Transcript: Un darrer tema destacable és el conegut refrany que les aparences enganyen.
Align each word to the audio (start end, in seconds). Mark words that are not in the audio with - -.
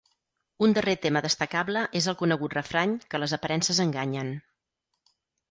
Un 0.67 0.71
darrer 0.77 0.95
tema 1.03 1.21
destacable 1.25 1.83
és 1.99 2.07
el 2.13 2.17
conegut 2.23 2.57
refrany 2.59 2.97
que 3.13 3.23
les 3.25 3.37
aparences 3.39 3.83
enganyen. 3.87 4.35